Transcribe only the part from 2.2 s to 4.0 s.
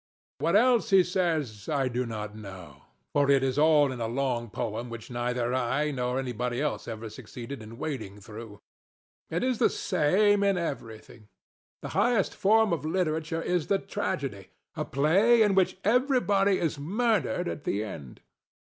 know; for it is all